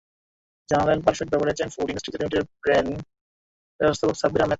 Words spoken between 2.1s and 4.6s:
লিমিটেডের group brand ব্যবস্থাপক সাব্বির আহমেদ।